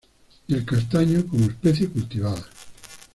Y 0.47 0.55
el 0.55 0.65
castaño, 0.65 1.27
como 1.27 1.45
especie 1.45 1.87
cultivada. 1.87 2.43